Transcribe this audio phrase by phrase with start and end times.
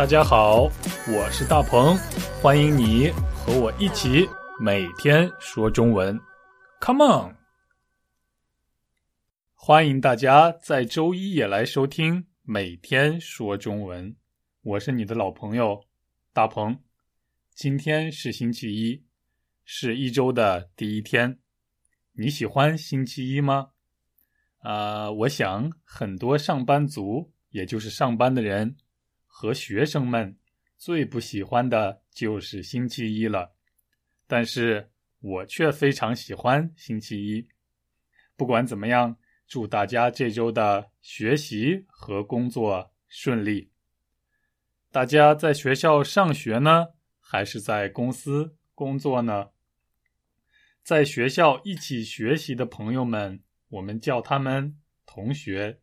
[0.00, 0.62] 大家好，
[1.14, 1.94] 我是大鹏，
[2.40, 4.26] 欢迎你和我一起
[4.58, 6.18] 每天说中文。
[6.80, 7.36] Come on！
[9.52, 14.16] 欢迎大家在周一也来收听每天说中文。
[14.62, 15.84] 我是你的老朋友
[16.32, 16.80] 大鹏。
[17.54, 19.04] 今天是星期一，
[19.66, 21.38] 是一周的第一天。
[22.12, 23.72] 你喜欢星期一吗？
[24.60, 28.78] 啊，我想很多上班族，也就是上班的人。
[29.32, 30.36] 和学生们
[30.76, 33.54] 最不喜欢的就是星期一了，
[34.26, 37.48] 但是我却非常喜欢星期一。
[38.36, 39.16] 不管怎么样，
[39.46, 43.70] 祝大家这周的学习和工作顺利。
[44.90, 49.50] 大家在学校上学呢，还是在公司工作呢？
[50.82, 55.78] 在学校一起学习的朋友们，我们叫他们同学；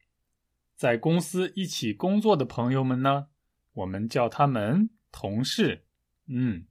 [0.75, 3.27] 在公司一起工作的朋友们呢？
[3.77, 5.85] 我们叫他们同事。
[6.25, 6.65] 嗯，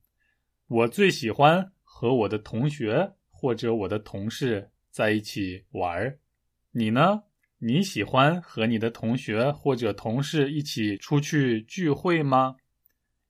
[0.66, 6.18] 我最喜欢和我的同学或者我的同事在一起玩儿。
[6.72, 7.22] 你呢？
[7.58, 12.56] 你喜欢和你的同学或者同事一起出去聚会吗？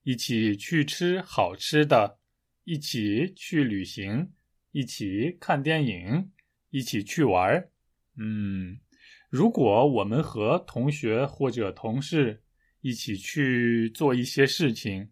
[0.05, 2.19] 一起去吃好吃的，
[2.65, 4.33] 一起去旅行，
[4.73, 6.33] 一起看电影，
[6.71, 7.71] 一起去玩儿。
[8.17, 8.81] 嗯，
[9.29, 12.43] 如果我们和同学或者同事。
[12.87, 15.11] 一起去做一些事情，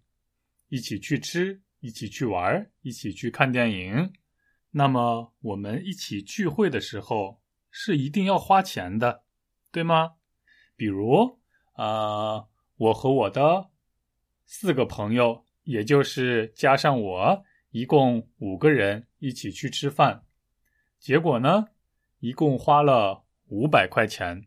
[0.68, 4.12] 一起去吃，一起去玩，一起去看电影。
[4.70, 9.24] 那么我们一起聚会的时候是一定要花钱的，
[9.72, 10.12] 对吗？
[10.76, 11.40] 比如
[11.72, 13.70] 啊，我和我的
[14.46, 20.24] 四个朋友，也就是加上我，一共五个人一起去吃饭，
[21.00, 21.66] 结果呢，
[22.20, 24.46] 一共花了五百块钱。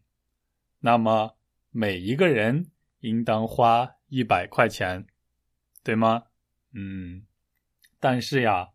[0.79, 1.35] 那么
[1.71, 2.71] 每一个人。
[3.07, 5.07] 应当花一百块钱，
[5.81, 6.25] 对吗？
[6.73, 7.25] 嗯，
[8.01, 8.67] 但是呀，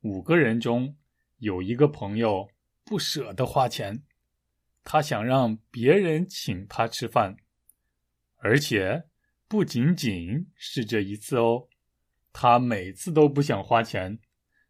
[0.00, 0.96] 五个人中
[1.38, 2.48] 有一个朋友
[2.84, 4.02] 不舍得花钱，
[4.82, 7.36] 他想让别人请他吃饭，
[8.38, 9.04] 而且
[9.46, 11.68] 不仅仅是这一次哦，
[12.32, 14.18] 他每次都不想花钱，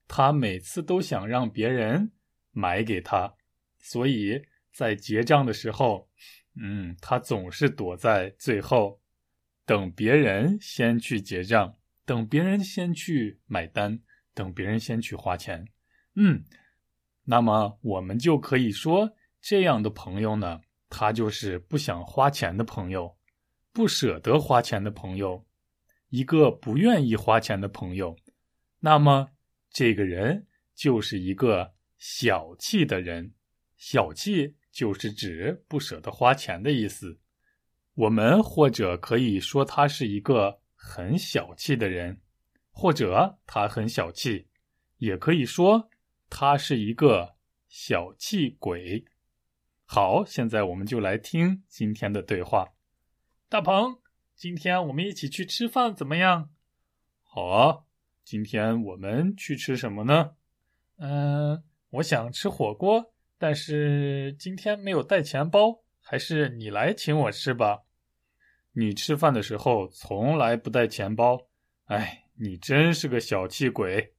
[0.06, 2.12] 他每次都想让别人
[2.50, 3.34] 买给他，
[3.78, 6.10] 所以在结账的时候。
[6.58, 8.98] 嗯，他总是躲在最后，
[9.66, 14.00] 等别人先去结账，等别人先去买单，
[14.32, 15.66] 等别人先去花钱。
[16.14, 16.42] 嗯，
[17.24, 19.12] 那么我们就可以说，
[19.42, 23.18] 这样的朋友呢，他就是不想花钱的朋友，
[23.72, 25.44] 不舍得花钱的朋友，
[26.08, 28.16] 一个不愿意花钱的朋友。
[28.78, 29.28] 那么，
[29.70, 33.34] 这个人就是一个小气的人，
[33.76, 34.56] 小气。
[34.76, 37.18] 就是指不舍得花钱的意思。
[37.96, 42.20] 我们或者可以说他是一个很小气的人，
[42.70, 44.48] 或者他很小气，
[44.98, 45.88] 也可以说
[46.28, 47.36] 他是一个
[47.68, 49.02] 小气鬼。
[49.86, 52.68] 好，现在我们就来听今天的对话。
[53.48, 53.98] 大鹏，
[54.34, 56.50] 今天我们一起去吃饭怎么样？
[57.22, 57.84] 好啊，
[58.22, 60.32] 今天我们去吃什么呢？
[60.98, 63.14] 嗯，我想吃火锅。
[63.38, 67.84] 但是今天没有带钱包，还是你来请我吃吧。
[68.78, 71.48] 你吃饭的时候从来不带钱包，
[71.86, 74.12] 哎，你真是个小气鬼。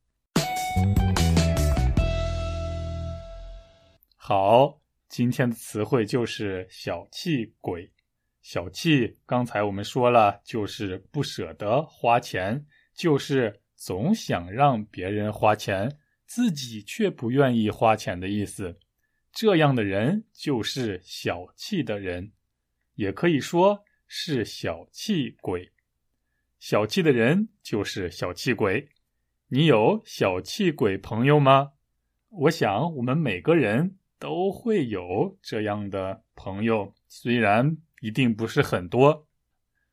[4.16, 7.92] 好，今天的词汇就是小气鬼。
[8.42, 18.80] 小气，刚才我们说了，就是不舍得花钱，就是总想让别人花钱，自己却不愿意花钱的意思。
[19.32, 22.32] 这样的人就是小气的人，
[22.96, 25.72] 也可以说是小气鬼。
[26.60, 28.90] 小气的人就是小气鬼。
[29.50, 31.74] 你有小气鬼朋友吗？
[32.30, 39.28] 我想我们每个人都会有这样的朋友，虽然一定不是很多。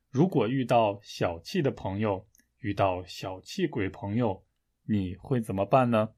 [0.09, 2.27] 如果遇到小气的朋友，
[2.59, 4.43] 遇到小气鬼朋友，
[4.83, 6.09] 你会怎么办呢？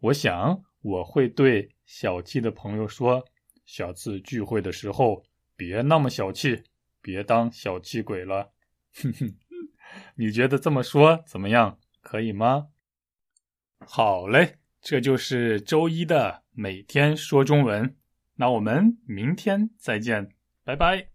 [0.00, 1.70] 我想我会对。
[1.84, 3.22] 小气的朋友说
[3.66, 5.22] ：“下次聚会的时候
[5.56, 6.62] 别那么小气，
[7.02, 8.52] 别当小气鬼了。”
[8.96, 9.36] 哼哼，
[10.14, 11.78] 你觉得这么说怎么样？
[12.00, 12.68] 可以吗？
[13.80, 17.96] 好嘞，这就是周一的每天说中文。
[18.36, 20.30] 那我们明天再见，
[20.64, 21.10] 拜拜。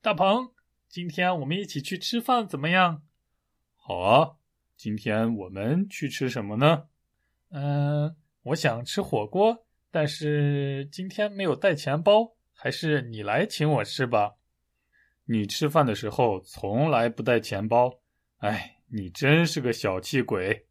[0.00, 0.52] 大鹏，
[0.88, 3.02] 今天我们一起去吃饭怎么样？
[3.74, 4.36] 好啊，
[4.76, 6.88] 今天我们去吃什么呢？
[7.50, 8.16] 嗯。
[8.46, 14.34] 我想吃火锅，但是今天没有带钱包，还是你来请我吃吧。
[15.24, 18.00] 你吃饭的时候从来不带钱包，
[18.38, 20.66] 哎，你真是个小气鬼。